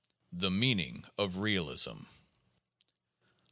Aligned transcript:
The 0.31 0.49
Meaning 0.49 1.05
of 1.15 1.37
Realism. 1.37 2.05